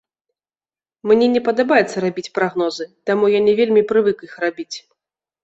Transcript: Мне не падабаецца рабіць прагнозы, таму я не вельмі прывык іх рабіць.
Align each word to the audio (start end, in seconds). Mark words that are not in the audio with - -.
Мне 1.11 1.27
не 1.35 1.41
падабаецца 1.49 1.97
рабіць 2.05 2.31
прагнозы, 2.39 2.89
таму 3.11 3.31
я 3.37 3.43
не 3.51 3.57
вельмі 3.61 3.87
прывык 3.93 4.17
іх 4.31 4.35
рабіць. 4.47 4.77